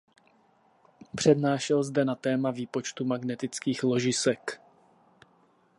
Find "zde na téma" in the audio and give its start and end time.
1.83-2.51